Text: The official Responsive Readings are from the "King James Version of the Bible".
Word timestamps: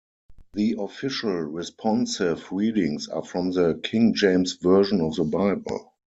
The 0.53 0.77
official 0.79 1.29
Responsive 1.31 2.51
Readings 2.51 3.07
are 3.07 3.21
from 3.23 3.51
the 3.51 3.79
"King 3.83 4.15
James 4.15 4.53
Version 4.53 4.99
of 4.99 5.15
the 5.17 5.25
Bible". 5.25 5.91